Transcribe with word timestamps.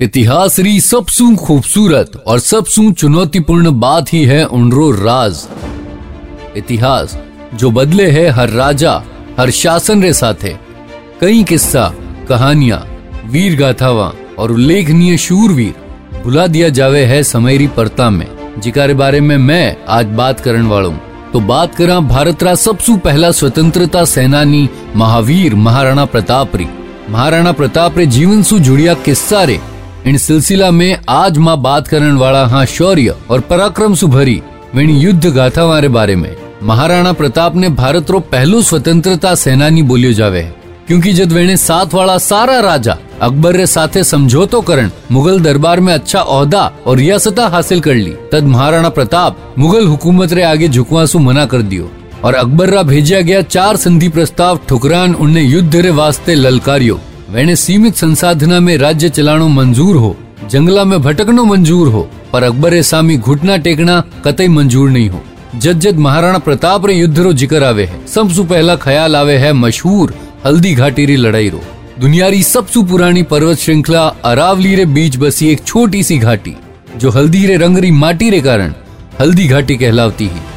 इतिहास 0.00 0.58
री 0.60 0.80
सबसू 0.80 1.26
खूबसूरत 1.36 2.16
और 2.26 2.38
सबसू 2.38 2.90
चुनौतीपूर्ण 2.92 3.70
बात 3.80 4.12
ही 4.12 4.22
है 4.24 4.44
उनरो 4.46 4.90
राज। 4.92 5.36
इतिहास 6.56 7.16
जो 7.54 7.70
बदले 7.70 8.08
है 8.10 8.26
हर 8.28 8.50
राजा, 8.50 8.92
हर 9.38 9.50
शासन 9.50 10.02
रे 10.02 10.12
साथे। 10.12 10.54
कई 11.20 11.42
किस्सा, 11.42 11.88
कहानियाँ, 12.28 12.78
वीर 13.26 13.56
गाथावा 13.58 14.12
और 14.38 14.52
उल्लेखनीय 14.52 15.16
शूरवीर 15.18 16.20
भुला 16.24 16.46
दिया 16.46 16.68
जावे 16.70 17.04
है 17.04 17.22
समयरी 17.22 17.66
परता 17.68 18.08
में, 18.10 18.26
जिकारे 18.58 18.94
बारे 18.94 19.20
में 19.20 19.36
मैं 19.38 19.76
आज 19.88 20.06
बात 20.16 20.40
करने 20.40 20.68
वाला। 20.68 20.88
हूँ 20.88 21.30
तो 21.32 21.40
बात 21.42 21.74
करा 21.74 21.98
भारत 22.02 22.42
रा 22.42 22.54
सबसू 22.56 22.96
पहला 22.96 23.30
स्वतंत्रता 23.30 24.04
सेनानी 24.06 24.68
महावीर 24.96 25.54
महाराणा 25.54 26.04
प्रताप 26.06 26.56
री। 26.56 26.66
महाराणा 27.10 27.52
प्रताप 27.52 27.98
रे 27.98 28.06
जीवन 28.08 28.42
सु 28.42 28.58
जुड़िया 28.58 28.94
किस्सा 29.00 29.42
रे 29.44 29.58
इन 30.06 30.16
सिलसिला 30.16 30.70
में 30.70 30.98
आज 31.08 31.38
माँ 31.38 31.56
बात 31.62 31.88
करने 31.88 32.12
वाला 32.12 32.44
हाँ 32.46 32.64
शौर्य 32.66 33.14
और 33.30 33.40
पराक्रम 33.40 33.94
सुभरी 33.94 34.40
वेण 34.74 34.90
युद्ध 34.90 35.26
गाथा 35.26 35.64
वारे 35.64 35.88
बारे 35.88 36.14
में 36.16 36.36
महाराणा 36.62 37.12
प्रताप 37.12 37.54
ने 37.56 37.68
भारत 37.70 38.10
रो 38.10 38.20
पहलो 38.32 38.60
स्वतंत्रता 38.62 39.34
सेनानी 39.34 39.82
बोलियो 39.82 40.12
जावे। 40.12 40.42
क्योंकि 40.88 41.12
जब 41.12 41.32
वेणे 41.32 41.56
साथ 41.56 41.94
वाला 41.94 42.16
सारा 42.18 42.58
राजा 42.60 42.96
अकबर 43.22 43.56
रे 43.56 43.66
साथे 43.66 44.04
समझौतो 44.04 44.60
करण 44.60 44.90
मुगल 45.12 45.40
दरबार 45.40 45.80
में 45.80 45.92
अच्छा 45.94 46.20
औहदा 46.20 46.64
और 46.86 46.96
रियासता 46.96 47.48
हासिल 47.48 47.80
कर 47.80 47.94
ली, 47.94 48.14
तद 48.32 48.44
महाराणा 48.44 48.88
प्रताप 48.88 49.54
मुगल 49.58 49.86
हुकूमत 49.86 50.32
रे 50.32 50.42
आगे 50.42 50.68
झुकवासु 50.68 51.18
मना 51.18 51.46
कर 51.46 51.62
दियो 51.62 51.90
और 52.24 52.34
अकबर 52.34 52.70
रा 52.70 52.82
भेजा 52.84 53.20
गया 53.20 53.42
चार 53.42 53.76
संधि 53.76 54.08
प्रस्ताव 54.08 54.60
ठुकरान 54.68 55.14
उनने 55.16 55.42
युद्ध 55.42 55.76
रे 55.76 55.90
वास्ते 55.92 56.34
ललकारियो। 56.34 57.00
वेने 57.30 57.54
सीमित 57.56 57.94
संसाधना 57.94 58.58
में 58.60 58.76
राज्य 58.78 59.08
चलानो 59.08 59.46
मंजूर 59.48 59.96
हो, 59.96 60.14
जंगला 60.50 60.84
में 60.84 61.00
भटकनो 61.02 61.44
मंजूर 61.44 61.88
हो, 61.88 62.02
पर 62.32 62.42
अकबर 62.42 62.80
सामी 62.82 63.16
घुटना 63.16 63.56
टेकना 63.56 64.00
कतई 64.24 64.48
मंजूर 64.48 64.90
नहीं 64.90 65.08
हो। 65.10 65.22
जद 65.56 65.80
जद 65.80 65.96
महाराणा 65.98 66.38
प्रताप 66.38 66.86
रे 66.86 66.94
युद्ध 66.94 67.18
रो 67.18 67.32
ज़िक्र 67.32 67.64
आवे 67.64 67.84
है। 67.84 68.06
सबसु 68.06 68.44
पहला 68.44 68.76
ख्याल 68.76 69.16
आवे 69.16 69.36
है 69.38 69.52
मशहूर 69.54 70.14
हल्दी 70.46 70.74
घाटी 70.74 71.06
री 71.06 71.16
लड़ाई 71.16 71.48
रो। 71.48 71.62
दुनिया 72.00 72.28
री 72.28 72.42
सबसु 72.42 72.82
पुरानी 72.82 73.22
पर्वत 73.24 73.58
श्रृंखला 73.58 74.06
अरावली 74.24 74.74
रे 74.76 74.84
बीच 74.86 75.16
बसी 75.16 75.48
एक 75.48 75.64
छोटी 75.64 76.02
सी 76.02 76.18
घाटी, 76.18 76.54
जो 76.96 77.10
हल्दी 77.10 77.46
रे 77.46 77.56
रंग 77.56 77.78
री 77.78 77.90
माटी 77.92 78.30
रे 78.30 78.40
कारण 78.40 78.74
हल्दी 79.20 79.48
घाटी 79.48 79.76
कहलावती 79.76 80.26
है। 80.26 80.55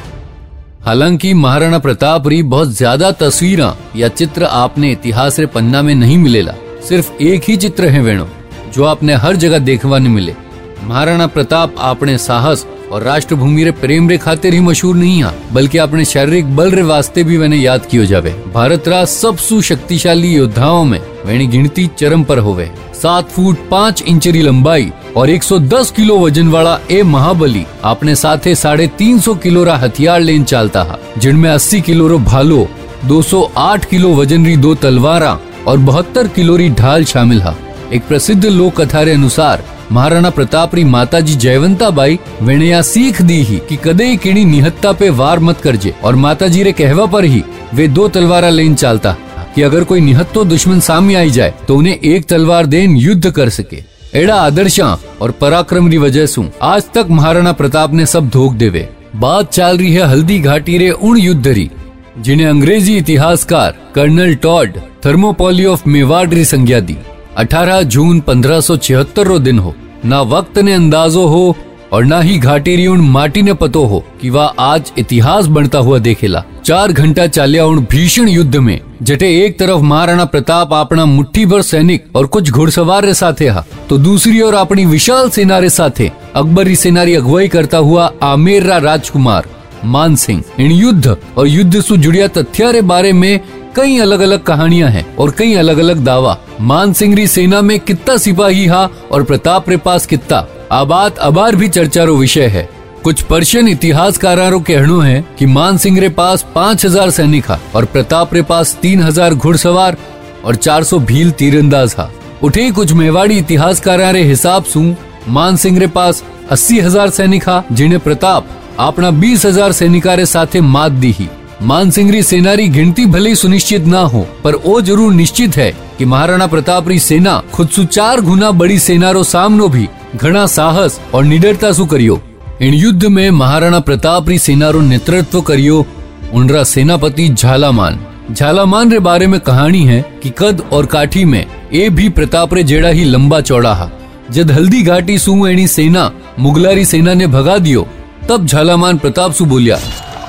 हालाँकि 0.80 1.34
महाराणा 1.34 1.78
प्रताप 1.80 2.28
री 2.28 2.42
बहुत 2.44 2.68
ज़्यादा 2.70 3.10
तस्वीर 3.12 3.62
या 3.96 4.08
चित्र 4.10 4.44
आपने 4.44 4.92
इतिहास 4.92 5.40
रे 5.40 5.46
पन्ना 5.46 5.82
में 5.82 5.94
नहीं 5.96 6.18
मिलेला। 6.18 6.54
सिर्फ़ 6.90 7.12
एक 7.24 7.44
ही 7.48 7.56
चित्र 7.58 7.88
है 7.88 8.02
वेणो, 8.02 8.28
जो 8.74 8.84
आपने 8.84 9.14
हर 9.16 9.36
जगह 9.36 9.60
देखवा 9.60 9.98
नहीं 10.00 10.14
मिले। 10.14 10.36
महाराणा 10.84 11.28
प्रताप 11.28 11.76
आपने 11.80 12.18
साहस 12.18 12.66
और 12.92 13.04
राष्ट्रभूमि 13.04 13.64
रे 13.64 13.72
प्रेम 13.72 14.10
रे 14.10 14.18
खातिर 14.18 14.54
ही 14.54 14.60
मशहूर 14.60 14.96
नहीं 14.96 15.24
है, 15.24 15.34
बल्कि 15.54 15.78
अपने 15.78 16.06
शारीरिक 16.06 16.56
बल 16.56 16.72
रे 16.72 16.82
वास्ते 16.84 17.24
भी 17.24 17.38
मैंने 17.38 17.58
याद 17.58 17.86
कियो 17.86 18.06
जावे। 18.06 18.32
भारत 18.54 18.88
रा 18.88 19.04
सबसु 19.08 19.62
शक्तिशाली 19.62 20.34
योद्धाओं 20.36 20.84
में 20.86 21.00
वेणी 21.26 21.48
गिनती 21.48 21.90
चरम 22.00 22.24
पर 22.24 22.40
होवे। 22.40 22.70
सात 22.96 23.30
फुट 23.30 23.58
पाँच 23.70 24.02
इंच 24.02 24.28
री 24.28 24.42
लंबाई 24.42 24.92
और 25.18 25.30
110 25.30 25.92
किलो 25.92 26.18
वज़न 26.20 26.48
वाला 26.48 26.78
ए 26.92 27.02
महाबली 27.04 27.66
अपने 27.84 28.16
साथे 28.16 28.56
साढ़े 28.56 28.88
तीन 28.98 29.20
सौ 29.20 29.34
किलो 29.36 29.64
रा 29.64 29.76
हथियार 29.78 30.22
लेन 30.22 30.44
चालता 30.44 30.84
हा। 30.84 30.98
जिनमें 31.18 31.50
80 31.50 31.82
किलो 31.82 32.08
रो 32.08 32.20
भालो 32.20 32.68
208 33.08 33.86
किलो 33.86 34.14
वज़न 34.16 34.46
री 34.46 34.56
दो 34.58 34.74
तलवारा 34.76 35.38
और 35.68 35.78
बहत्तर 35.80 36.28
किलो 36.28 36.56
री 36.56 36.70
ढाल 36.72 37.06
शामिल 37.06 37.42
हा। 37.42 37.56
एक 37.94 38.08
प्रसिद्ध 38.08 38.46
लोक 38.46 38.82
कथा 38.82 39.02
रे 39.02 39.14
अनुसार 39.14 39.64
महाराणा 39.92 40.30
प्रताप 40.30 40.76
री 40.76 40.84
माता 40.84 41.20
जी 41.20 41.36
जयवंता 41.36 41.90
बाई 41.90 42.20
वेणया 42.42 42.82
सीख 42.82 43.22
दी 43.22 43.42
ही 43.44 43.58
कि 43.70 43.78
कदे 43.84 44.16
किणी 44.16 44.44
निहत्ता 44.46 44.92
पे 44.92 45.10
वार 45.12 45.40
मत 45.40 45.62
करजे 45.62 45.94
और 46.04 46.16
माता 46.16 46.48
जी 46.48 46.64
रे 46.64 46.72
कहवा 46.72 47.06
पर 47.06 47.24
ही 47.26 47.42
वे 47.74 47.88
दो 47.88 48.08
तलवारा 48.08 48.50
लेन 48.50 48.76
चालता। 48.76 49.16
कि 49.56 49.62
अगर 49.62 49.84
कोई 49.84 50.02
निहत्तो 50.02 50.44
दुश्मन 50.46 50.80
सामने 50.80 51.16
आई 51.16 51.30
जाए 51.30 51.54
तो 51.68 51.76
उन्हें 51.78 51.96
एक 51.96 52.26
तलवार 52.26 52.66
देन 52.66 52.96
युद्ध 52.98 53.32
कर 53.32 53.50
सके। 53.50 53.84
एड़ा 54.14 54.36
आदर्शा 54.36 54.98
और 55.22 55.32
पराक्रम 55.32 55.90
की 55.90 55.98
वजह 55.98 56.26
से 56.26 56.50
आज 56.62 56.84
तक 56.94 57.08
महाराणा 57.10 57.52
प्रताप 57.52 57.94
ने 57.94 58.06
सब 58.06 58.30
धोख 58.30 58.54
देवे। 58.54 58.88
बात 59.16 59.52
चल 59.54 59.78
रही 59.78 59.94
है 59.94 60.08
हल्दी 60.10 60.40
घाटी 60.40 60.78
रे 60.78 60.90
उन 60.92 61.18
युद्ध 61.18 61.48
री, 61.48 61.70
जिन्हें 62.18 62.48
अंग्रेज़ी 62.48 62.98
इतिहासकार 62.98 63.76
colonel 63.96 64.36
Tod 64.36 64.80
Thermopylae 65.06 65.66
of 65.66 65.88
Mewar 65.88 66.28
री 66.30 66.46
संज्ञा 66.46 66.80
दी। 66.80 66.98
18 67.38 67.82
जून 67.84 68.20
1576 68.22 69.24
रो 69.24 69.40
दिन 69.40 69.60
हो। 69.60 69.74
ना 70.06 70.22
वक्त 70.24 70.58
ने 70.58 70.74
अंदाजो 70.74 71.26
हो 71.28 71.56
और 71.94 72.04
ना 72.06 72.20
ही 72.22 72.38
घाटी 72.38 72.76
री 72.76 72.86
उन 72.88 73.02
माटी 73.02 73.42
ने 73.42 73.54
पतो 73.54 73.84
हो 73.86 74.04
कि 74.22 74.30
वह 74.30 74.54
आज 74.60 74.92
इतिहास 74.98 75.46
बनता 75.48 75.80
हुआ 75.80 76.00
देखेला। 76.00 76.44
चार 76.66 76.92
घंटा 76.92 77.28
चालिया 77.28 77.66
उन 77.66 77.86
भीषण 77.92 78.28
युद्ध 78.28 78.56
में 78.58 78.80
जटे 79.02 79.28
एक 79.46 79.58
तरफ़ 79.60 79.82
महाराणा 79.82 80.24
प्रताप 80.26 80.74
अपना 80.74 81.06
मुट्ठी 81.06 81.46
भर 81.46 81.62
सैनिक 81.62 82.06
और 82.16 82.26
कुछ 82.28 82.50
घुड़सवार 82.52 83.06
रे 83.06 83.14
साथे 83.14 83.48
हा 83.48 83.64
तो 83.90 83.98
दूसरी 83.98 84.42
ओर 84.42 84.54
अपनी 84.54 84.86
विशाल 84.86 85.30
सेना 85.30 85.60
रे 85.60 85.70
साथे 85.70 86.12
अकबरी 86.36 86.76
सेना 86.76 87.04
री 87.04 87.14
अगुवाई 87.16 87.48
करता 87.48 87.78
हुआ 87.78 88.12
आमेर 88.24 88.64
रा 88.64 88.78
राजकुमार, 88.78 89.46
मान 89.86 90.16
सिंह। 90.16 90.44
इन 90.60 90.72
युद्ध 90.72 91.16
और 91.38 91.48
युद्ध 91.48 91.82
से 91.82 91.98
जुड़िया 91.98 92.28
तथ्य 92.28 92.72
रे 92.72 92.82
बारे 92.82 93.12
में 93.14 93.40
कई 93.76 93.98
अलग 93.98 94.20
अलग 94.20 94.44
कहानियाँ 94.44 94.90
हैं 94.90 95.06
और 95.16 95.32
कई 95.32 95.54
अलग 95.54 95.78
अलग 95.78 96.04
दावा। 96.06 96.38
मान 96.62 96.94
सिंह 96.94 97.16
री 97.16 97.28
सेना 97.28 97.62
में 97.62 97.80
कितना 97.80 98.18
सिपाही 98.18 98.66
हा 98.66 98.90
और 99.12 99.24
प्रताप 99.24 99.70
रे 99.70 99.78
पास 99.78 100.06
कितना 100.06 100.46
आबाद 100.72 101.18
अबार 101.22 101.56
भी 101.56 101.68
चर्चा 101.68 102.04
रो 102.04 102.16
विषय 102.16 102.48
है। 102.48 102.68
कुछ 103.04 103.22
पर्शियन 103.22 103.68
इतिहासकारों 103.68 104.60
कहनो 104.62 105.00
है 105.00 105.24
कि 105.40 105.46
मान 105.48 105.78
सिंह 105.78 106.00
रे 106.00 106.10
पास 106.12 106.46
पाँच 106.56 106.86
हज़ार 106.86 107.10
सैनिक 107.10 107.50
हा 107.52 107.60
और 107.76 107.86
प्रताप 107.86 108.34
रे 108.34 108.42
पास 108.44 108.76
तीन 108.82 109.02
हज़ार 109.02 109.34
घुड़सवार 109.34 109.98
और 110.46 110.56
चार 110.56 110.84
सौ 110.84 111.00
भील 111.02 111.32
तीरंदाज 111.32 111.96
हा। 111.98 112.10
उठे 112.44 112.70
कुछ 112.72 112.94
मेवाड़ी 112.94 113.38
इतिहासकार 113.38 114.02
रे 114.14 114.24
हिसाब 114.24 114.64
सु, 114.64 114.94
मान 115.28 115.56
सिंह 115.56 115.80
रे 115.80 115.88
पास 115.90 116.24
अस्सी 116.52 116.80
हज़ार 116.80 117.10
सैनिक 117.10 117.50
हा, 117.50 117.64
जिन्हें 117.72 118.00
प्रताप 118.00 118.48
अपना 118.80 119.12
बीस 119.14 119.46
हज़ार 119.46 119.72
सैनिका 119.72 120.14
रे 120.14 120.26
साथे 120.26 120.62
मात 120.62 120.92
दी 120.94 121.12
ही। 121.12 121.28
मान 121.64 121.90
सिंह 121.92 122.12
री 122.12 122.24
सेना 122.24 122.54
री 122.54 122.68
गिनती 122.70 123.06
भले 123.08 123.36
सुनिश्चित 123.36 123.86
ना 123.86 124.00
हो, 124.02 124.28
पर 124.44 124.56
वो 124.58 124.80
ज़रूर 124.82 125.14
निश्चित 125.14 125.58
है 125.58 125.72
कि 125.98 126.06
महाराणा 126.06 126.48
प्रताप 126.48 126.88
री 126.90 127.00
सेना 127.02 127.42
खुद 127.54 127.70
सु 127.70 127.84
चार 127.86 128.22
गुना 128.22 128.52
बड़ी 128.54 128.80
सेना 128.80 129.12
रो 129.12 129.24
सामनो 129.26 129.68
भी 129.70 129.88
घना 130.16 130.46
साहस 130.48 131.00
और 131.14 131.24
निडरता 131.26 131.72
सु 131.72 131.86
करियो। 131.86 132.22
इन 132.62 132.74
युद्ध 132.74 133.06
में 133.06 133.30
महाराणा 133.32 133.80
प्रताप 133.80 134.30
री 134.30 134.40
सेना 134.40 134.70
रो 134.70 134.80
नेतृत्व 134.82 135.42
करियो 135.42 135.86
उनरा 136.34 136.64
सेनापति 136.64 137.28
झालामान। 137.30 138.00
झालामान 138.32 138.92
रे 138.92 139.00
बारे 139.00 139.28
में 139.28 139.40
कहानी 139.40 139.84
है 139.86 140.02
कि 140.24 140.30
कद 140.30 140.62
और 140.74 140.86
काठी 140.86 141.24
में 141.26 141.46
ए 141.74 141.90
भी 141.90 142.10
प्रताप 142.10 142.54
रे 142.54 142.64
जेड़ा 142.64 142.90
ही 142.90 143.04
लंबा 143.04 143.42
चौड़ा 143.42 143.74
हा। 143.74 143.90
जद 144.32 144.52
हल्दी 144.52 144.82
घाटी 144.82 145.18
सु 145.18 145.48
एनी 145.48 145.68
सेना, 145.68 146.12
मुगलारी 146.40 146.86
सेना 146.86 147.14
ने 147.14 147.28
भगा 147.28 147.58
दियो, 147.58 147.88
तब 148.30 148.46
झालामान 148.46 148.98
प्रताप 148.98 149.32
सु 149.32 149.46
बोलिया, 149.46 149.80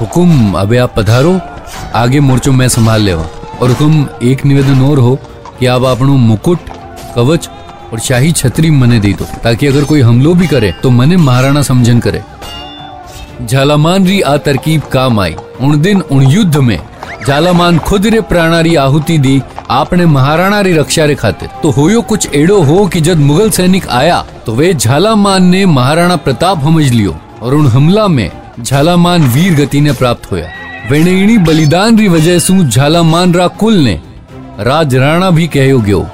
हुकुम, 0.00 0.52
अबे 0.52 0.76
आप 0.76 0.94
पधारो, 0.96 1.40
आगे 1.94 2.20
मोर्चो 2.20 2.52
मैं 2.52 2.68
संभाल 2.68 3.02
लेवा। 3.02 3.26
और 3.62 3.68
हुकुम, 3.68 4.06
एक 4.22 4.46
निवेदन 4.46 4.80
और 4.80 4.98
हो 4.98 5.18
कि 5.60 5.66
आप 5.66 5.82
अपनो 5.82 6.16
मुकुट, 6.16 6.58
कवच 7.16 7.50
और 7.92 7.98
शाही 7.98 8.32
छतरी 8.32 8.70
मने 8.70 8.98
दे 9.00 9.12
दो, 9.12 9.24
ताकि 9.44 9.66
अगर 9.66 9.84
कोई 9.84 10.00
हमलो 10.00 10.34
भी 10.34 10.46
करे 10.46 10.72
तो 10.82 10.90
मने 10.90 11.16
महाराणा 11.18 11.62
समझन 11.62 11.98
करे। 11.98 12.22
झालामान 13.42 14.06
री 14.06 14.20
आ 14.20 14.36
तरकीब 14.36 14.82
काम 14.92 15.20
आई। 15.20 15.34
उन 15.60 15.80
दिन, 15.82 16.00
उन 16.02 16.22
युद्ध 16.22 16.56
में, 16.58 16.78
झालामान 17.26 17.78
खुद 17.78 18.06
रे 18.06 18.20
प्राणारी 18.22 18.74
आहुति 18.76 19.16
दी, 19.18 19.40
आपने 19.70 20.06
महाराणा 20.06 20.60
री 20.60 20.72
रक्षा 20.72 21.04
रे 21.04 21.14
खातिर। 21.14 21.48
तो 21.62 21.70
होयो 21.70 22.00
कुछ 22.02 22.28
एड़ो 22.34 22.60
हो 22.62 22.86
कि 22.86 23.00
जब 23.00 23.18
मुगल 23.20 23.50
सैनिक 23.50 23.88
आया 23.90 24.24
तो 24.46 24.54
वे 24.54 24.72
झालामान 24.74 25.44
ने 25.44 25.64
महाराणा 25.68 26.16
प्रताप 26.18 26.62
समझ 26.62 26.90
लियो, 26.90 27.16
और 27.42 27.54
उन 27.54 27.66
हमला 27.66 28.06
में 28.08 28.30
झालामान 28.60 29.26
वीर 29.28 29.54
गति 29.54 29.80
ने 29.80 29.92
प्राप्त 29.92 30.30
होया। 30.32 30.48
वेणेणी 30.90 31.36
बलिदान 31.38 31.98
री 31.98 32.08
वजह 32.08 32.38
सु 32.38 32.62
झालामान 32.64 33.34
रा 33.34 33.46
कुल 33.60 33.74
ने, 33.74 34.00
राज 34.60 34.94
राणा 34.94 35.30
भी 35.30 35.46
कहो 35.46 35.78
गयो 35.80 36.06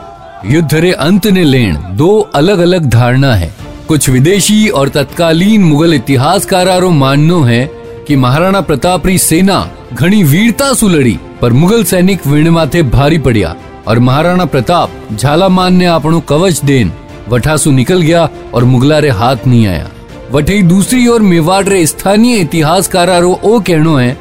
युद्ध 0.44 0.74
रे 0.74 0.90
अंत 0.92 1.26
ने 1.26 1.44
लेन 1.44 1.76
दो 1.96 2.08
अलग 2.34 2.58
अलग 2.58 2.84
धारणा 2.84 3.34
है। 3.34 3.54
कुछ 3.88 4.08
विदेशी 4.08 4.68
और 4.68 4.88
तत्कालीन 4.88 5.62
मुगल 5.64 5.94
इतिहासकारों 5.94 6.90
माननो 6.90 7.40
है 7.42 7.64
कि 8.08 8.16
महाराणा 8.16 8.60
प्रताप 8.60 9.06
री 9.06 9.18
सेना 9.18 9.70
घनी 9.92 10.22
वीरता 10.22 10.72
सु 10.72 10.88
लड़ी, 10.88 11.18
पर 11.40 11.52
मुगल 11.52 11.84
सैनिक 11.84 12.26
वीण 12.26 12.50
माथे 12.50 12.82
भारी 12.82 13.18
पड़िया 13.18 13.54
और 13.88 13.98
महाराणा 13.98 14.44
प्रताप 14.44 14.90
झालामान 15.12 15.74
ने 15.74 15.86
अपनो 15.86 16.20
कवच 16.20 16.60
देन 16.64 16.92
वठासु 17.28 17.70
निकल 17.70 18.02
गया 18.02 18.28
और 18.54 18.64
मुगला 18.64 18.98
रे 18.98 19.10
हाथ 19.10 19.46
नहीं 19.46 19.66
आया। 19.66 19.88
वठी 20.32 20.62
दूसरी 20.62 21.06
ओर 21.06 21.22
मेवाड़ 21.22 21.64
रे 21.64 21.86
स्थानीय 21.86 22.36
इतिहासकारों 22.36 23.34
ओ 23.44 23.58
कहनो 23.60 23.96
है 23.96 24.16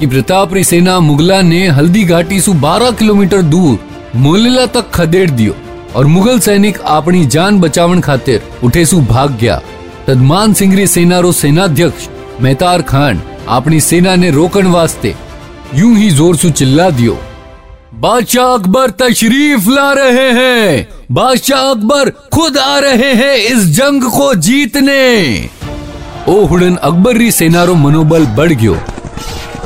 कि 0.00 0.06
प्रताप 0.06 0.54
री 0.54 0.64
सेना 0.64 0.98
मुगला 1.00 1.42
ने 1.42 1.66
हल्दी 1.68 2.04
घाटी 2.04 2.40
सु 2.40 2.52
12 2.54 2.96
किलोमीटर 2.98 3.42
दूर 3.42 3.78
मोलेला 4.24 4.66
तक 4.74 4.90
खदेड़ 4.94 5.30
दियो 5.30 5.54
और 5.96 6.06
मुगल 6.06 6.38
सैनिक 6.40 6.78
अपनी 6.96 7.24
जान 7.34 7.60
बचावन 7.60 8.00
खातिर 8.00 8.42
उठे 8.64 8.84
सु 8.86 9.00
भाग 9.10 9.36
गया 9.40 9.60
तद 10.06 10.18
मान 10.30 10.52
सिंह 10.54 10.74
री 10.76 10.86
सेना 10.86 11.18
रो 11.20 11.32
सेनाध्यक्ष 11.32 12.08
मेहतार 12.42 12.82
खान 12.90 13.22
अपनी 13.50 13.80
सेना 13.80 14.14
ने 14.16 14.30
रोकन 14.30 14.66
वास्ते 14.72 15.14
यूँ 15.74 15.94
ही 15.96 16.10
ज़ोर 16.10 16.36
सु 16.36 16.50
चिल्ला 16.50 16.88
दियो 16.90 17.18
बादशाह 18.00 18.52
अकबर 18.54 18.90
तशरीफ़ 19.00 19.68
ला 19.70 19.92
रहे 19.98 20.30
हैं 20.38 20.86
बादशाह 21.12 21.70
अकबर 21.70 22.10
खुद 22.34 22.58
आ 22.58 22.78
रहे 22.78 23.12
हैं 23.22 23.34
इस 23.52 23.66
जंग 23.76 24.02
को 24.16 24.34
जीतने 24.48 24.98
ओ 26.28 26.44
हुडन 26.46 26.76
अकबर 26.82 27.16
री 27.16 27.30
सेना 27.32 27.64
रो 27.64 27.74
मनोबल 27.76 28.26
बढ़ 28.36 28.52
गयो 28.52 28.76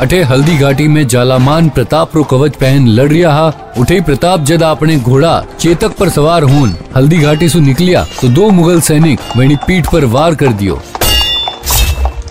अठे 0.01 0.23
हल्दी 0.23 0.57
घाटी 0.57 0.87
में 0.89 1.07
जालामान 1.09 1.69
प्रताप 1.69 2.15
रो 2.17 2.23
कवच 2.25 2.55
पहन 2.57 2.87
लड़ 2.89 3.11
रहा 3.13 3.47
उठे 3.79 4.01
प्रताप 4.01 4.41
जद 4.41 4.63
अपने 4.63 4.97
घोड़ा 4.97 5.33
चेतक 5.61 5.97
पर 5.97 6.09
सवार 6.09 6.43
होन 6.43 6.75
हल्दी 6.97 7.19
घाटी 7.19 7.49
से 7.49 7.61
निकलिया 7.61 8.05
तो 8.21 8.29
दो 8.29 8.49
मुगल 8.51 8.81
सैनिक 8.81 9.37
वेणी 9.37 9.57
पीठ 9.67 9.91
पर 9.93 10.05
वार 10.15 10.35
कर 10.35 10.53
दियो। 10.53 10.81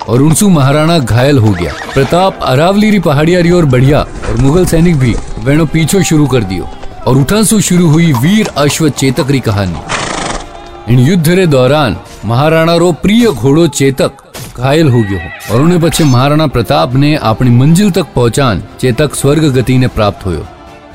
और 0.07 0.21
उनसु 0.21 0.49
महाराणा 0.49 0.97
घायल 0.99 1.37
हो 1.37 1.51
गया। 1.51 1.73
प्रताप 1.93 2.39
अरावली 2.43 2.89
री 2.91 2.99
पहाड़िया 2.99 3.41
री 3.41 3.51
ओर 3.51 3.65
बढ़िया, 3.65 3.99
और 3.99 4.37
मुगल 4.37 4.65
सैनिक 4.65 4.95
भी 4.95 5.13
वेणो 5.43 5.65
पीछो 5.65 6.01
शुरू 6.03 6.25
कर 6.27 6.43
दियो। 6.43 6.69
और 7.07 7.17
उठा 7.17 7.41
सु 7.43 7.59
शुरू 7.61 7.89
हुई 7.89 8.11
वीर 8.13 8.49
अश्व 8.57 8.89
चेतक 8.91 9.31
री 9.31 9.39
कहानी। 9.39 10.93
इन 10.93 10.99
युद्ध 10.99 11.27
रे 11.29 11.45
दौरान 11.47 11.97
महाराणा 12.25 12.75
रो 12.75 12.91
प्रिय 13.03 13.27
घोड़ो 13.27 13.67
चेतक 13.69 14.11
हो 14.59 15.79
पछे 15.79 16.03
महाराणा 16.03 16.47
प्रताप 16.47 16.93
ने 16.93 17.15
अपनी 17.15 17.49
मंजिल 17.49 17.91
तक 17.91 18.05
पहुंचान 18.15 18.63
चेतक 18.79 19.15
स्वर्ग 19.15 19.43
गति 19.53 19.77
ने 19.77 19.87
प्राप्त 19.87 20.25
होयो। 20.25 20.45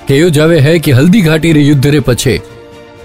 कहो 0.09 0.29
जावे 0.31 0.59
है 0.61 0.79
कि 0.79 0.91
हल्दी 0.91 1.21
घाटी 1.21 1.53
रे 1.53 1.61
युद्ध 1.61 1.87
रे 1.87 2.01
पछे 2.01 2.41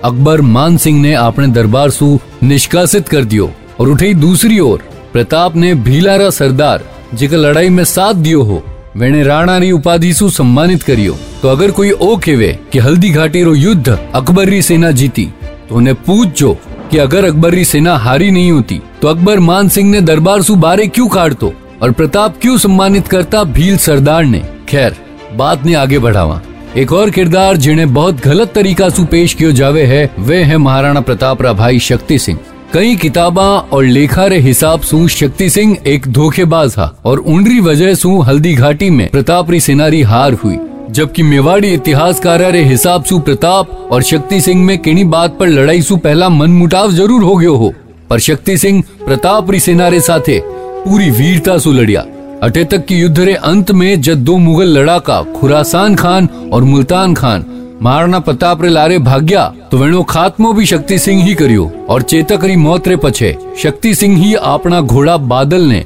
अकबर 0.04 0.42
मान 0.42 0.78
सिंह 0.78 1.02
ने 1.02 1.14
अपने 1.14 1.48
दरबार 1.48 1.90
सु 1.90 2.20
निष्कासित 2.44 3.08
कर 3.10 3.24
दियो 3.24 3.52
और 3.80 3.90
उठे 3.90 4.14
दूसरी 4.14 4.60
ओर 4.60 4.84
प्रताप 5.14 5.56
ने 5.56 5.74
भीलारा 5.76 6.30
सरदार, 6.30 6.84
जिका 7.14 7.38
लड़ाई 7.38 7.70
में 7.70 7.84
साथ 7.84 8.14
दियो 8.14 8.42
हो 8.42 8.64
वेने 8.98 9.24
राणा 9.24 9.58
री 9.58 9.72
उपाधि 9.72 10.14
सु 10.14 10.30
सम्मानित 10.30 10.84
करियो। 10.84 11.18
तो 11.42 11.48
अगर 11.48 11.72
कोई 11.72 11.92
ओ 11.92 12.18
केवे 12.18 12.60
कि 12.72 12.80
हल्दी 12.80 13.10
घाटी 13.10 13.44
रो 13.44 13.56
युद्ध 13.56 13.98
अकबर 14.16 14.48
री 14.48 14.62
सेना 14.62 14.92
जीती 14.92 15.26
तो 15.70 15.76
उन्हें 15.76 15.96
पूछ 15.96 16.40
जो 16.40 16.58
कि 16.92 16.98
अगर 16.98 17.26
अकबर 17.26 17.64
सेना 17.64 17.96
हारी 17.98 18.30
नहीं 18.32 18.52
होती 18.52 18.82
तो 19.02 19.08
अकबर 19.08 19.40
मान 19.40 19.70
सिंह 19.70 19.90
ने 19.92 20.02
दरबार 20.02 20.42
सु 20.42 20.56
बारे 20.58 20.88
क्यों 20.88 21.08
काटतो 21.08 21.54
और 21.82 21.92
प्रताप 21.92 22.36
क्यों 22.42 22.58
सम्मानित 22.58 23.08
करता 23.08 23.44
भील 23.44 23.78
सरदार 23.78 24.24
ने? 24.26 24.44
खैर, 24.70 24.96
बात 25.36 25.66
ने 25.66 25.74
आगे 25.74 26.00
बढ़ावा। 26.00 26.42
एक 26.78 26.94
और 26.94 27.10
किरदार 27.10 27.58
जिन्हें 27.58 27.94
बहुत 27.94 28.22
गलत 28.22 28.52
तरीका 28.56 28.90
सु 28.90 29.06
पेश 29.06 29.34
कियो 29.34 29.52
जावे 29.52 29.86
है, 29.86 30.10
वे 30.20 30.44
है 30.44 30.58
महाराणा 30.58 31.02
प्रताप 31.02 31.42
रा 31.42 31.54
भाई 31.54 31.80
शक्ति 31.80 32.18
सिंह। 32.20 32.40
कई 32.74 32.96
किताबा 32.96 33.44
और 33.44 33.84
लेखा 33.84 34.26
रे 34.26 34.40
हिसाब 34.40 34.82
सु 34.82 35.08
शक्ति 35.08 35.50
सिंह 35.50 35.78
एक 35.88 36.08
धोखेबाज 36.08 36.74
था, 36.74 36.96
और 37.06 37.20
उनरी 37.20 37.60
वजह 37.60 37.94
सु 37.94 38.20
हल्दी 38.22 38.54
घाटी 38.54 38.90
में 38.90 39.08
प्रताप 39.10 39.52
री 39.52 39.60
सेनारी 39.60 40.02
हार 40.02 40.34
हुई। 40.34 40.58
जबकि 40.90 41.24
मेवाड़ी 41.24 41.74
इतिहासकार 41.74 42.42
रे 42.52 42.64
हिसाब 42.64 43.04
सु 43.04 43.20
प्रताप 43.20 43.90
और 43.92 44.04
शक्ति 44.04 44.40
सिंह 44.42 44.64
में 44.66 44.78
किनी 44.78 45.04
बात 45.06 45.38
पर 45.40 45.48
लड़ाई 45.48 45.82
सु 45.82 45.98
पहला 45.98 46.30
मन 46.30 46.52
मुटाव 46.52 46.92
ज़रूर 46.92 47.24
हो 47.24 47.36
गयो 47.36 47.56
हो। 47.56 47.74
पर 48.10 48.20
शक्ति 48.20 48.58
सिंह 48.58 48.82
प्रताप 49.06 49.52
री 49.52 49.60
सेना 49.60 49.88
रे 49.88 50.00
साथे 50.02 50.40
पूरी 50.46 51.10
वीरता 51.12 51.58
सु 51.58 51.72
लड़िया। 51.72 52.06
अटे 52.44 52.64
तक 52.64 52.86
की 52.86 53.00
युद्ध 53.00 53.20
रे 53.20 53.34
अंत 53.34 53.72
में 53.72 54.02
जब 54.02 54.24
दो 54.24 54.38
मुगल 54.38 54.78
लड़ाका 54.78 55.22
खुरासान 55.34 55.96
खान 55.96 56.30
और 56.54 56.64
मुल्तान 56.64 57.14
खान 57.14 57.46
महाराणा 57.82 58.20
प्रताप 58.20 58.62
रे 58.64 58.70
लारे 58.70 58.98
भाग्या 59.00 59.46
तो 59.72 59.78
वेणो 59.78 60.02
खात्मो 60.04 60.54
भी 60.54 60.66
शक्ति 60.66 61.00
सिंह 61.00 61.24
ही 61.24 61.34
करियो 61.36 61.70
और 61.90 62.02
चेतक 62.02 62.44
री 62.44 62.56
मौत 62.56 62.88
रे 62.88 62.96
पछे 62.96 63.36
शक्ति 63.62 63.94
सिंह 63.96 64.18
ही 64.18 64.34
अपना 64.34 64.82
घोड़ा 64.82 65.18
बादल 65.28 65.62
ने 65.62 65.86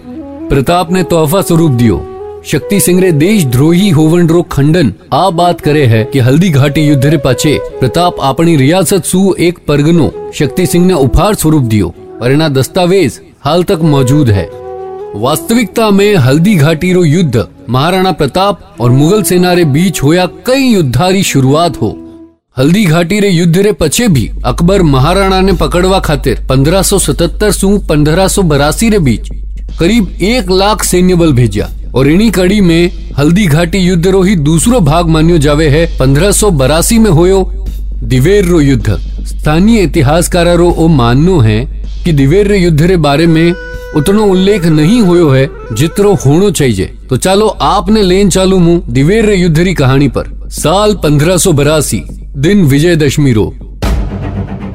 प्रताप 0.49 0.91
ने 0.91 1.03
तोहफा 1.03 1.41
स्वरूप 1.41 1.71
दियो। 1.71 1.97
द्रोही 3.45 3.89
होवन 3.89 4.27
रो 4.27 4.41
खंडन। 4.41 4.93
आ 5.13 5.29
बात 5.29 5.61
करे 5.61 5.85
है 5.85 6.03
कि 6.05 6.19
हल्दी 6.19 6.49
घाटी 6.49 6.81
युद्ध 6.81 7.05
रे 7.05 7.17
पछे 7.25 7.59
प्रताप 7.79 8.15
अपनी 8.21 8.55
रियासत 8.55 9.05
सु 9.05 9.35
एक 9.39 9.59
परगनो 9.67 10.31
शक्ति 10.33 10.65
सिंह 10.65 10.85
ने 10.85 10.93
उपहार 10.93 11.35
स्वरूप 11.35 11.63
दियो। 11.63 11.93
और 12.21 12.31
इना 12.31 12.49
दस्तावेज़ 12.49 13.19
हाल 13.41 13.63
तक 13.63 13.79
मौजूद 13.81 14.29
है। 14.29 14.49
वास्तविकता 15.15 15.89
में 15.89 16.15
हल्दी 16.15 16.55
घाटी 16.55 16.93
रो 16.93 17.03
युद्ध 17.03 17.47
महाराणा 17.69 18.11
प्रताप 18.11 18.75
और 18.79 18.91
मुगल 18.91 19.23
सेना 19.23 19.53
रे 19.53 19.65
बीच 19.65 20.03
होया 20.03 20.25
कई 20.25 20.63
युद्धारी 20.63 21.23
शुरुआत 21.23 21.81
हो। 21.81 21.97
हल्दी 22.57 22.85
घाटी 22.85 23.19
रे 23.19 23.29
युद्ध 23.29 23.57
रे 23.57 23.71
पछे 23.71 24.07
भी 24.07 24.31
अकबर 24.45 24.81
महाराणा 24.81 25.41
ने 25.41 25.53
पकड़वा 25.53 25.99
खातिर 25.99 26.47
1577 26.51 27.51
सु 27.51 27.77
1582 27.91 28.89
रे 28.89 28.99
बीच 28.99 29.42
करीब 29.79 30.17
एक 30.21 30.51
लाख 30.51 30.83
सैन्य 30.83 31.15
बल 31.15 31.33
भेजा। 31.33 31.69
और 31.95 32.07
इन्हीं 32.07 32.29
कड़ी 32.31 32.59
में 32.61 32.91
हल्दी 33.17 33.45
घाटी 33.45 33.77
युद्ध 33.77 34.07
रो 34.07 34.21
ही 34.21 34.35
दूसरो 34.35 34.79
भाग 34.79 35.07
मान्यो 35.07 35.37
जावे 35.37 35.67
है, 35.69 35.85
पंद्रह 35.99 36.31
में 36.99 37.11
होयो 37.11 37.43
दिवेर 38.03 38.45
रो 38.45 38.59
युद्ध। 38.61 38.97
स्थानीय 39.23 39.81
इतिहासकार 39.81 40.47
रो 40.57 40.69
ओ 40.69 40.87
माननो 40.87 41.39
है 41.39 41.59
कि 42.05 42.11
दिवेर 42.11 42.47
रे 42.47 42.57
युद्ध 42.57 42.81
रे 42.81 42.97
बारे 42.97 43.27
में 43.27 43.53
उतनो 43.95 44.25
उल्लेख 44.25 44.65
नहीं 44.65 45.01
होयो 45.01 45.29
है, 45.29 45.49
जितरो 45.73 46.13
होनो 46.15 46.49
चाहिए 46.51 46.93
तो 47.09 47.17
चलो 47.17 47.47
आपने 47.47 48.01
लेन 48.03 48.29
चालू 48.29 48.59
मुँह 48.59 48.81
दिवेर 48.89 49.29
युद्ध 49.29 49.59
री 49.59 49.73
कहानी 49.73 50.07
पर। 50.07 50.31
साल 50.51 50.93
पंद्रह 50.95 51.37
दिन 52.37 52.63
विजयदशमी 52.63 53.33
रो। 53.33 53.53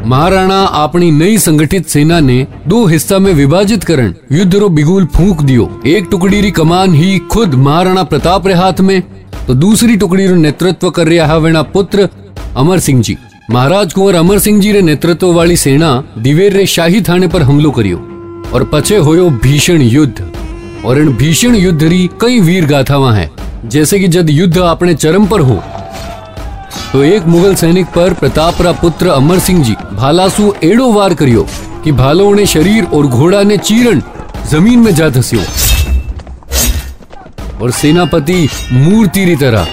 महाराणा 0.09 0.59
अपनी 0.75 1.11
नई 1.11 1.39
संगठित 1.39 1.87
सेना 1.87 2.19
ने 2.21 2.47
दो 2.69 2.85
हिस्सा 2.87 3.19
में 3.19 3.33
विभाजित 3.35 3.83
करण 3.85 4.13
युद्ध 4.33 4.55
रो 4.55 4.69
बिगुल 4.69 5.07
फूक 5.07 5.43
दियो। 5.43 5.69
एक 5.87 6.07
टुकड़ी 6.11 6.41
री 6.41 6.51
कमान 6.51 6.95
ही 6.95 7.19
खुद 7.33 7.55
महाराणा 7.57 8.03
प्रताप 8.03 8.47
रे 8.47 8.55
हाथ 8.55 8.81
में 8.81 9.01
तो 9.47 9.55
दूसरी 9.55 9.97
टुकड़ी 9.97 10.27
रो 10.27 10.37
नेतृत्व 10.37 10.91
कर 10.91 11.09
रहा 11.09 11.37
वेणा 11.37 11.63
पुत्र 11.75 12.09
अमर 12.57 12.79
सिंह 12.79 13.03
जी। 13.03 13.17
महाराज 13.51 13.93
कुंवर 13.93 14.15
अमर 14.15 14.39
सिंह 14.39 14.61
जी 14.61 14.73
रे 14.73 14.83
नेतृत्व 14.83 15.33
वाली 15.33 15.57
सेना 15.57 15.93
दिवेर 16.19 16.53
रे 16.53 16.67
शाही 16.67 17.01
थाने 17.01 17.29
पर 17.29 17.43
हमलो 17.43 17.71
करियो, 17.71 17.99
और 18.55 18.69
पछे 18.73 18.97
होयो 18.99 19.29
भीषण 19.43 19.83
युद्ध। 19.83 20.31
और 20.85 20.99
इन 20.99 21.13
भीषण 21.17 21.55
युद्ध 21.57 21.83
री 21.83 22.09
कई 22.21 22.41
वीर 22.41 22.67
गाथावा 22.67 23.13
है, 23.15 23.31
जैसे 23.67 23.99
कि 24.01 24.09
जब 24.09 24.31
युद्ध 24.31 24.57
अपने 24.59 24.95
चरम 24.97 25.27
पर 25.27 25.41
हो 25.41 25.63
तो 26.93 27.03
एक 27.05 27.27
मुगल 27.27 27.55
सैनिक 27.55 27.87
पर 27.87 28.13
प्रतापरा 28.15 28.73
पुत्र 28.73 29.09
अमर 29.09 29.39
सिंह 29.39 29.63
जी 29.65 29.75
भालासु 29.93 30.53
एड़ो 30.65 30.91
वार 30.93 31.15
करियो 31.15 31.47
कि 31.85 31.93
भालो 31.93 32.33
ने 32.35 32.47
शरीर 32.47 32.85
और 32.85 33.07
घोड़ा 33.07 33.43
ने 33.43 33.57
चीरण 33.59 34.01
ज़मीन 34.51 34.79
में 34.79 34.95
जा 34.95 35.09
धसियो। 35.09 35.41
और 37.63 37.71
सेनापति 37.71 38.49
मूर्ति 38.73 39.25
री 39.25 39.37
तरह 39.37 39.67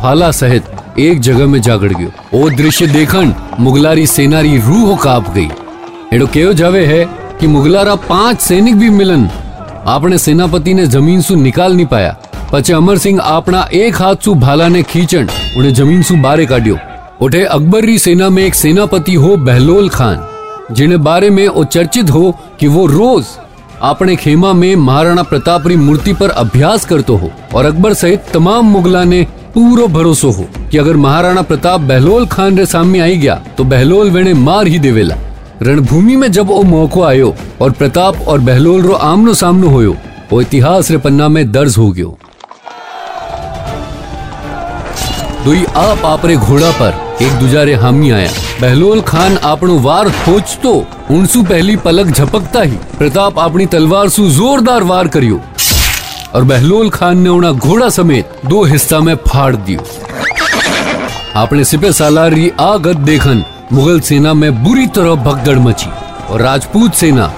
भाला 0.00 0.30
सहित 0.30 0.98
एक 0.98 1.20
जगह 1.20 1.46
में 1.46 1.60
जागड़ 1.62 1.92
गयो। 1.92 2.10
ओ 2.34 2.48
दृश्य 2.50 2.86
देखन 2.86 3.34
मुगलारी 3.60 4.06
सेनारी 4.06 4.56
रूह 4.58 4.96
काप 4.96 5.32
गई। 5.34 5.48
एड़ो 6.12 6.26
केयो 6.26 6.52
जावे 6.52 6.84
है 6.86 7.04
कि 7.40 7.46
मुगलारा 7.46 7.94
पाँच 8.08 8.40
सैनिक 8.40 8.76
भी 8.76 8.90
मिलन। 8.90 9.28
आपने 9.86 10.18
सेनापति 10.18 10.74
ने 10.74 10.86
ज़मीन 10.86 11.20
सु 11.20 11.34
निकाल 11.34 11.74
नहीं 11.76 11.86
पाया। 11.86 12.16
पचे 12.54 12.74
सिंह 12.98 13.18
अपना 13.20 13.62
एक 13.74 13.96
हाथ 13.96 14.24
सु 14.24 14.34
भाला 14.34 14.66
ने 14.68 14.82
खींचण 14.82 15.28
उन्हें 15.56 15.72
ज़मीन 15.74 16.02
सु 16.02 16.16
बारे 16.16 16.44
काटियो 16.46 16.76
उठे 17.22 17.42
अकबर 17.44 17.84
री 17.84 17.98
सेना 17.98 18.28
में 18.30 18.42
एक 18.42 18.54
सेनापति 18.54 19.14
हो 19.14 19.36
बहलोल 19.38 19.88
खान 19.88 20.74
जिन्हें 20.74 21.02
बारे 21.04 21.30
में 21.30 21.46
वो 21.48 21.64
चर्चित 21.66 22.10
हो 22.10 22.30
कि 22.60 22.68
वो 22.68 22.86
रोज 22.86 23.24
अपने 23.82 24.16
खेमा 24.16 24.52
में 24.52 24.76
महाराणा 24.76 25.22
प्रताप 25.22 25.66
री 25.66 25.76
मूर्ति 25.76 26.12
पर 26.12 26.30
अभ्यास 26.36 26.84
करतो 26.84 27.16
हो 27.16 27.30
और 27.54 27.64
अकबर 27.64 27.94
सहित 27.94 28.30
तमाम 28.34 28.70
मुगला 28.72 29.02
ने 29.04 29.22
पूरो 29.54 29.88
भरोसो 29.98 30.30
हो 30.30 30.48
कि 30.70 30.78
अगर 30.78 30.96
महाराणा 31.06 31.42
प्रताप 31.42 31.80
बहलोल 31.90 32.26
खान 32.26 32.58
रे 32.58 32.66
सामने 32.66 33.00
आई 33.00 33.16
गया 33.16 33.42
तो 33.56 33.64
बहलोल 33.66 34.10
वेणे 34.10 34.34
मार 34.44 34.66
ही 34.66 34.78
देवेला 34.78 35.16
रणभूमि 35.62 36.16
में 36.16 36.30
जब 36.32 36.46
वो 36.46 36.62
मौको 36.70 37.02
आयो 37.02 37.34
और 37.60 37.72
प्रताप 37.72 38.28
और 38.28 38.40
बहलोल 38.42 38.82
रो 38.82 38.94
आमनो 39.04 39.34
सामनो 39.34 39.94
वो 40.30 40.40
इतिहास 40.40 40.90
रे 40.90 40.98
पन्ना 40.98 41.28
में 41.28 41.50
दर्ज 41.52 41.76
हो 41.78 41.90
गयो 41.90 42.16
आप 45.52 46.02
आपरे 46.04 46.36
घोड़ा 46.36 46.70
पर, 46.70 47.16
एक 47.22 47.32
दुजारे 47.32 47.74
हामी 47.74 48.10
आया। 48.10 48.30
बहलोल 48.60 49.00
खान 49.00 49.38
आपनो 49.38 49.78
वार 49.78 50.08
खोजतो, 50.08 50.86
उनसु 51.10 51.42
पहली 51.42 51.76
पलक 51.76 52.06
झपकता 52.06 52.62
ही। 52.62 52.76
प्रताप 52.98 53.38
अपनी 53.38 53.66
तलवार 53.66 54.08
सु 54.08 54.30
जोरदार 54.30 54.82
वार 54.82 55.08
करियो। 55.08 55.40
और 56.34 56.44
बहलोल 56.44 56.90
खान 56.90 57.18
ने 57.18 57.28
उना 57.28 57.50
घोड़ा 57.52 57.88
समेत 57.88 58.30
दो 58.46 58.64
हिस्सा 58.64 59.00
में 59.00 59.14
फाड़ 59.14 59.56
दियो। 59.56 59.80
आपने 61.36 61.64
सिपे 61.64 61.92
सालार 61.92 62.50
आगत 62.60 62.96
देखन, 62.96 63.44
मुगल 63.72 64.00
सेना 64.00 64.34
में 64.34 64.64
बुरी 64.64 64.86
तरह 64.86 65.14
भगदड़ 65.14 65.58
मची। 65.58 65.90
और 66.30 66.42
राजपूत 66.42 66.94
सेना 66.94 67.32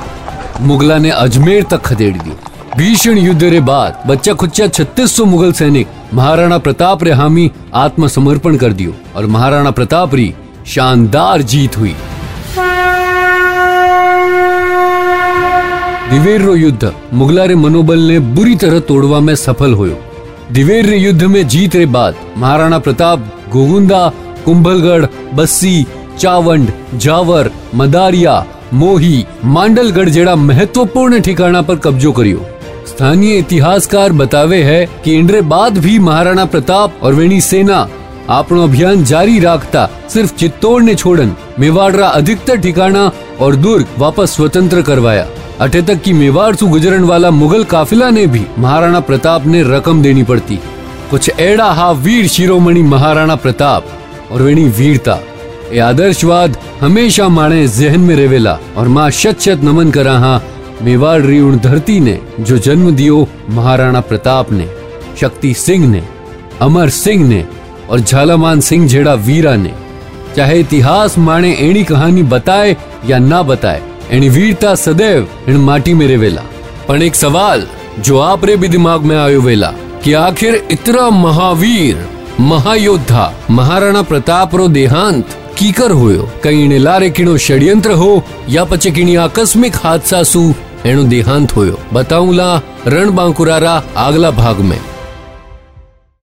मुगला 0.60 0.98
ने 0.98 1.10
अजमेर 1.10 1.62
तक 1.62 1.82
खदेड़ 1.82 2.16
दी। 2.16 2.32
भीषण 2.76 3.18
युद्ध 3.18 3.42
रे 3.42 3.58
बाद 3.60 4.02
बच्चा 4.06 4.32
खुच्चा 4.32 4.66
छत्तीस 4.68 5.14
सौ 5.16 5.24
मुगल 5.24 5.52
सैनिक 5.52 5.88
महाराणा 6.14 6.56
प्रताप 6.58 7.02
रे 7.04 7.10
हामी 7.10 7.50
आत्मसमर्पण 7.74 8.56
कर 8.56 8.72
दियो 8.72 8.94
और 9.16 9.26
महाराणा 9.26 9.70
प्रताप 9.70 10.14
री 10.14 10.26
शानदार 10.66 11.42
जीत 11.42 11.76
हुई। 11.78 11.94
दिवेर 16.10 16.42
रो 16.42 16.54
युद्ध 16.54 16.92
मुगला 17.12 17.44
रे 17.44 17.54
मनोबल 17.54 18.00
ने 18.00 18.18
बुरी 18.36 18.56
तरह 18.56 18.80
तोड़वा 18.88 19.20
में 19.20 19.34
सफल 19.34 19.74
हो 19.74 19.86
दिवेर 20.52 20.86
रे 20.86 20.98
युद्ध 20.98 21.22
में 21.24 21.46
जीत 21.48 21.76
रे 21.76 21.86
बाद 21.86 22.16
महाराणा 22.36 22.78
प्रताप, 22.78 23.24
गोगुंदा, 23.52 24.02
कुंभलगढ़, 24.44 25.06
बस्सी, 25.34 25.86
चावंड, 26.18 26.72
जावर, 26.96 27.50
मदारिया, 27.74 28.44
मोही, 28.74 29.24
मांडलगढ़ 29.44 30.08
जेड़ा 30.08 30.36
महत्वपूर्ण 30.36 31.20
ठिकाना 31.20 31.62
पर 31.62 31.76
कब्जो 31.78 32.12
करियो। 32.12 32.44
स्थानीय 32.87 33.37
इतिहासकार 33.37 34.11
बतावे 34.21 34.61
है 34.63 34.85
कि 35.03 35.15
इंद्रे 35.15 35.41
बाद 35.53 35.77
भी 35.77 35.97
महाराणा 36.01 36.45
प्रताप 36.47 37.03
और 37.03 37.13
वेणी 37.13 37.41
सेना 37.43 37.87
આપણો 38.29 38.63
અભિયાન 38.63 39.03
જારી 39.11 39.39
રાખતા 39.45 39.83
સિર્ફ 40.13 40.33
ચિત્તોડ 40.41 40.83
ને 40.87 40.93
છોડન 41.01 41.31
મેવાડરા 41.61 42.09
अधिकतर 42.19 42.57
ठिकाना 42.65 43.03
और 43.43 43.55
दुर्ग 43.65 43.87
वापस 44.03 44.35
स्वतंत्र 44.35 44.81
करवाया 44.89 45.25
अठे 45.59 45.81
तक 45.89 45.99
की 46.03 46.13
मेवाड़ 46.13 46.53
से 46.55 46.65
गुजरन 46.75 47.03
वाला 47.03 47.31
मुगल 47.39 47.63
काफिला 47.73 48.09
ने 48.09 48.25
भी 48.27 48.43
महाराणा 48.57 48.99
प्रताप 49.09 49.45
ने 49.53 49.63
रकम 49.65 50.01
देनी 50.01 50.23
पड़ती 50.23 50.59
कुछ 51.11 51.23
एड़ा 51.39 51.69
हा 51.79 51.89
वीर 52.05 52.27
शिरोमणि 52.35 52.83
महाराणा 52.93 53.35
प्रताप 53.45 53.91
और 54.31 54.41
वेणी 54.41 54.65
वीरता 54.79 55.17
ये 55.73 55.79
आदर्शवाद 55.81 56.57
हमेशा 56.81 57.27
माणे 57.37 57.67
जहन 57.79 58.01
में 58.07 58.15
रेवेला 58.15 58.57
और 58.77 58.87
माँ 58.95 59.09
शत 59.19 59.41
शत 59.41 59.63
नमन 59.63 59.91
करा 59.91 60.17
हा 60.19 60.33
मेवाड़ 60.82 61.20
री 61.22 61.40
धरती 61.56 61.98
ने, 62.00 62.18
जो 62.40 62.58
जन्म 62.58 62.90
दियो 62.90 63.26
महाराणा 63.50 64.00
प्रताप 64.00 64.52
ने, 64.52 64.68
शक्ति 65.20 65.52
सिंह 65.54 65.86
ने, 65.88 66.02
अमर 66.60 66.88
सिंह 66.88 67.28
ने 67.28 67.44
और 67.90 68.00
झालामान 68.00 68.60
सिंह 68.60 68.86
जेड़ा 68.88 69.14
वीरा 69.14 69.54
ने। 69.56 69.72
चाहे 70.36 70.58
इतिहास 70.60 71.16
माने 71.18 71.52
एणी 71.60 71.84
कहानी 71.84 72.22
बताए 72.22 72.76
या 73.08 73.18
ना 73.18 73.42
बताए 73.42 73.82
एनी 74.10 74.28
वीरता 74.28 74.74
सदैव 74.74 75.28
इन 75.48 75.56
माटी 75.56 75.94
में 75.94 76.06
रेवेला 76.06 76.42
पण 76.88 77.02
एक 77.02 77.14
सवाल 77.14 77.66
जो 77.98 78.18
आप 78.18 78.44
रे 78.44 78.56
भी 78.56 78.68
दिमाग 78.68 79.02
में 79.02 79.16
आयो 79.16 79.40
वेला, 79.40 79.72
कि 80.04 80.12
आखिर 80.12 80.54
इतना 80.70 81.08
महावीर, 81.10 82.06
महायोद्धा, 82.40 83.32
महाराणा 83.50 84.02
प्रताप 84.02 84.54
रो 84.54 84.68
देहांत 84.68 85.36
कीकर 85.58 85.90
होयो? 85.90 86.28
कहीं 86.44 86.78
लारे 86.78 87.10
किणो 87.10 87.36
षड्यंत्र 87.38 87.92
हो 87.92 88.22
या 88.48 88.64
पचे 88.64 88.90
किणी 88.90 89.14
आकस्मिक 89.16 89.76
हादसा 89.76 90.22
सु 90.22 90.52
एनो 90.86 91.02
देहांत 91.02 91.52
होयो। 91.52 91.78
बताऊला 91.92 92.60
रण 92.86 93.10
बांकुरारा 93.10 93.80
आगला 93.96 94.30
भाग 94.30 94.60
में। 94.60 94.78